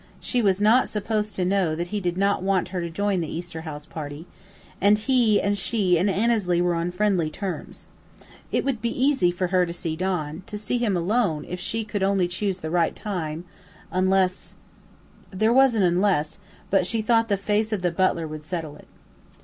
[0.19, 3.27] She was not supposed to know that he did not want her to join the
[3.31, 4.25] Easter house party,
[4.81, 7.85] and he and she and Annesley were on friendly terms.
[8.51, 11.83] It would be easy for her to see Don, to see him alone, if she
[11.85, 13.45] could only choose the right time,
[13.91, 14.55] unless
[15.29, 16.39] There was an "unless,"
[16.71, 18.87] but she thought the face of the butler would settle it.